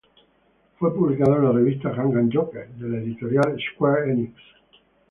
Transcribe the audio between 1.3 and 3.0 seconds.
en la revista Gangan Joker de la